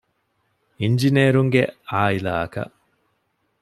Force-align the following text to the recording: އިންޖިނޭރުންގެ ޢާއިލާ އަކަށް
އިންޖިނޭރުންގެ 0.81 1.63
ޢާއިލާ 1.89 2.31
އަކަށް 2.41 2.71